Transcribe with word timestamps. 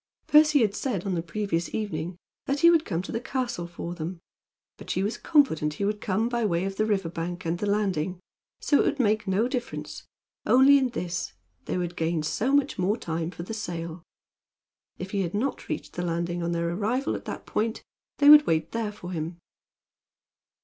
Percy 0.25 0.61
had 0.63 0.73
said 0.73 1.05
on 1.05 1.13
the 1.13 1.21
previous 1.21 1.75
evening 1.75 2.17
that 2.47 2.61
he 2.61 2.71
would 2.71 2.85
come 2.85 3.03
to 3.03 3.11
the 3.11 3.19
castle 3.21 3.67
for 3.67 3.93
them; 3.93 4.19
but 4.79 4.89
she 4.89 5.03
was 5.03 5.15
confident 5.15 5.75
he 5.75 5.85
would 5.85 6.01
come 6.01 6.27
by 6.27 6.43
way 6.43 6.65
of 6.65 6.77
the 6.77 6.87
river 6.87 7.07
bank 7.07 7.45
and 7.45 7.59
the 7.59 7.67
landing, 7.67 8.19
so 8.61 8.79
it 8.79 8.85
could 8.85 8.99
make 8.99 9.27
no 9.27 9.47
difference, 9.47 10.07
only 10.43 10.79
in 10.79 10.89
this, 10.89 11.33
they 11.65 11.77
would 11.77 11.95
gain 11.95 12.23
so 12.23 12.51
much 12.51 12.79
more 12.79 12.97
time 12.97 13.29
for 13.29 13.43
the 13.43 13.53
sail. 13.53 14.01
If 14.97 15.11
he 15.11 15.21
had 15.21 15.35
not 15.35 15.67
reached 15.69 15.93
the 15.93 16.01
landing 16.01 16.41
on 16.41 16.51
their 16.51 16.69
arrival 16.71 17.13
at 17.13 17.25
that 17.25 17.45
point 17.45 17.83
they 18.17 18.27
would 18.27 18.47
wait 18.47 18.71
there 18.71 18.91
for 18.91 19.11
him. 19.11 19.37